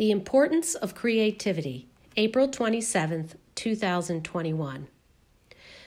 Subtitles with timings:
[0.00, 4.86] The Importance of Creativity, April 27th, 2021.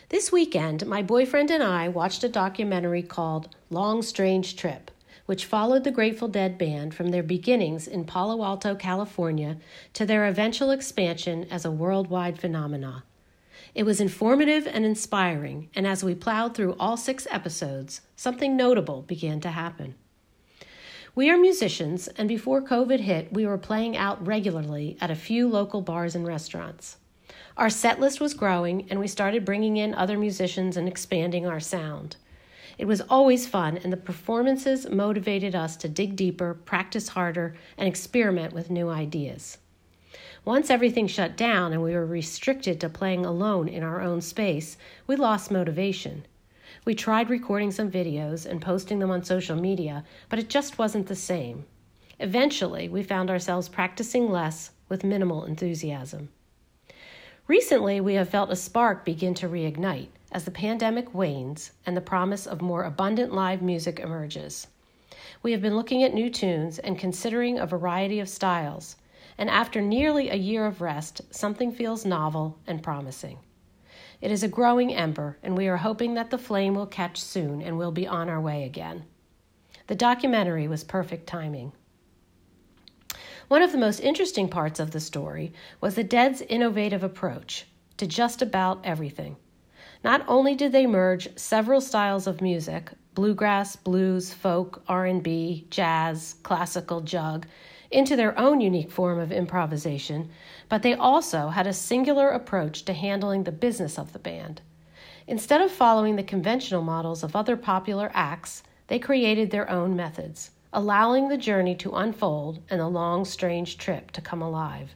[0.10, 4.92] This weekend, my boyfriend and I watched a documentary called Long Strange Trip,
[5.26, 9.58] which followed the Grateful Dead band from their beginnings in Palo Alto, California,
[9.94, 13.02] to their eventual expansion as a worldwide phenomenon.
[13.74, 19.02] It was informative and inspiring, and as we plowed through all six episodes, something notable
[19.02, 19.96] began to happen.
[21.16, 25.48] We are musicians, and before COVID hit, we were playing out regularly at a few
[25.48, 26.98] local bars and restaurants.
[27.56, 31.60] Our set list was growing, and we started bringing in other musicians and expanding our
[31.60, 32.16] sound.
[32.80, 37.88] It was always fun, and the performances motivated us to dig deeper, practice harder, and
[37.88, 39.60] experiment with new ideas.
[40.46, 44.78] Once everything shut down and we were restricted to playing alone in our own space,
[45.06, 46.26] we lost motivation.
[46.86, 51.08] We tried recording some videos and posting them on social media, but it just wasn't
[51.08, 51.66] the same.
[52.20, 56.28] Eventually, we found ourselves practicing less with minimal enthusiasm.
[57.48, 62.02] Recently, we have felt a spark begin to reignite as the pandemic wanes and the
[62.02, 64.68] promise of more abundant live music emerges.
[65.42, 68.98] We have been looking at new tunes and considering a variety of styles,
[69.38, 73.40] and after nearly a year of rest, something feels novel and promising.
[74.24, 77.62] It is a growing ember, and we are hoping that the flame will catch soon
[77.62, 79.04] and we'll be on our way again.
[79.88, 81.74] The documentary was perfect timing.
[83.50, 85.52] One of the most interesting parts of the story
[85.82, 87.66] was the Dead's innovative approach
[87.98, 89.36] to just about everything.
[90.06, 97.02] Not only did they merge several styles of music, bluegrass, blues, folk, R&B, jazz, classical,
[97.02, 97.46] jug,
[97.94, 100.30] into their own unique form of improvisation,
[100.68, 104.62] but they also had a singular approach to handling the business of the band.
[105.28, 110.52] Instead of following the conventional models of other popular acts, they created their own methods,
[110.74, 114.96] allowing the journey to unfold and the long, strange trip to come alive.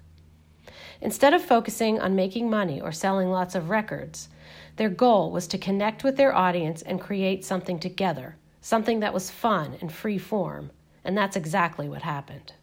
[0.99, 4.29] Instead of focusing on making money or selling lots of records,
[4.77, 9.31] their goal was to connect with their audience and create something together, something that was
[9.31, 10.71] fun and free form,
[11.05, 12.53] and that's exactly what happened.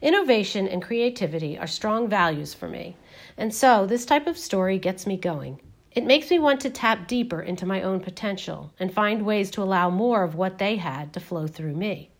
[0.00, 2.96] Innovation and creativity are strong values for me,
[3.36, 5.60] and so this type of story gets me going.
[5.90, 9.62] It makes me want to tap deeper into my own potential and find ways to
[9.62, 12.10] allow more of what they had to flow through me.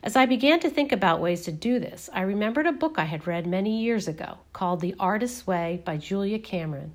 [0.00, 3.06] As I began to think about ways to do this, I remembered a book I
[3.06, 6.94] had read many years ago called The Artist's Way by Julia Cameron.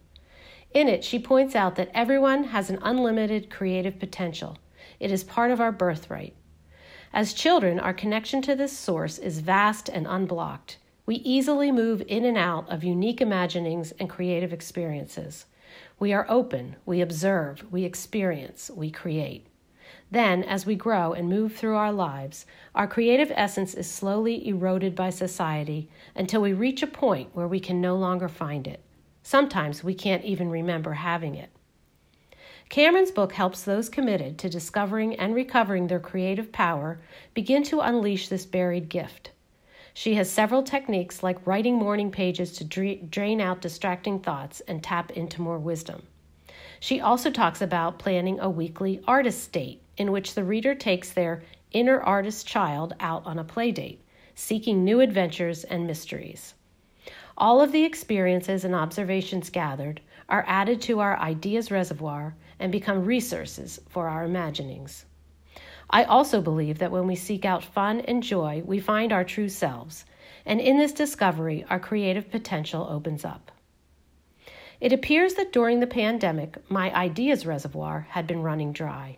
[0.73, 4.57] In it, she points out that everyone has an unlimited creative potential.
[5.01, 6.33] It is part of our birthright.
[7.13, 10.77] As children, our connection to this source is vast and unblocked.
[11.05, 15.45] We easily move in and out of unique imaginings and creative experiences.
[15.99, 19.47] We are open, we observe, we experience, we create.
[20.09, 22.45] Then, as we grow and move through our lives,
[22.75, 27.59] our creative essence is slowly eroded by society until we reach a point where we
[27.59, 28.81] can no longer find it.
[29.21, 31.49] Sometimes we can't even remember having it.
[32.71, 37.01] Cameron's book helps those committed to discovering and recovering their creative power
[37.33, 39.31] begin to unleash this buried gift.
[39.93, 45.11] She has several techniques like writing morning pages to drain out distracting thoughts and tap
[45.11, 46.03] into more wisdom.
[46.79, 51.43] She also talks about planning a weekly artist date in which the reader takes their
[51.73, 54.01] inner artist child out on a play date,
[54.33, 56.53] seeking new adventures and mysteries.
[57.37, 59.99] All of the experiences and observations gathered
[60.31, 65.05] are added to our ideas reservoir and become resources for our imaginings.
[65.89, 69.49] I also believe that when we seek out fun and joy, we find our true
[69.49, 70.05] selves,
[70.45, 73.51] and in this discovery, our creative potential opens up.
[74.79, 79.17] It appears that during the pandemic, my ideas reservoir had been running dry.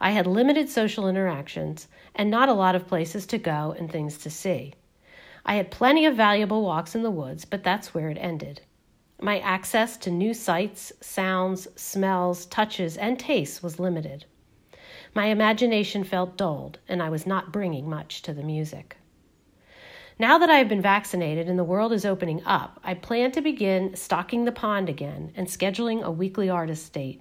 [0.00, 4.16] I had limited social interactions and not a lot of places to go and things
[4.18, 4.72] to see.
[5.44, 8.62] I had plenty of valuable walks in the woods, but that's where it ended.
[9.20, 14.26] My access to new sights, sounds, smells, touches, and tastes was limited.
[15.12, 18.96] My imagination felt dulled, and I was not bringing much to the music.
[20.20, 23.40] Now that I have been vaccinated and the world is opening up, I plan to
[23.40, 27.20] begin stocking the pond again and scheduling a weekly artist date.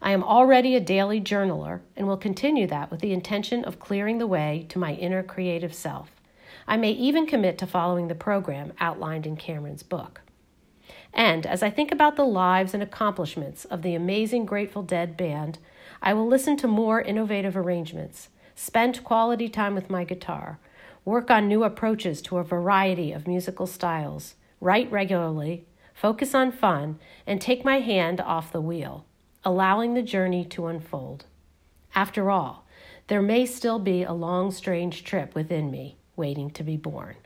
[0.00, 4.16] I am already a daily journaler and will continue that with the intention of clearing
[4.16, 6.10] the way to my inner creative self.
[6.66, 10.22] I may even commit to following the program outlined in Cameron's book.
[11.12, 15.58] And as I think about the lives and accomplishments of the amazing Grateful Dead band,
[16.02, 20.58] I will listen to more innovative arrangements, spend quality time with my guitar,
[21.04, 26.98] work on new approaches to a variety of musical styles, write regularly, focus on fun,
[27.26, 29.04] and take my hand off the wheel,
[29.44, 31.24] allowing the journey to unfold.
[31.94, 32.66] After all,
[33.08, 37.16] there may still be a long, strange trip within me waiting to be born.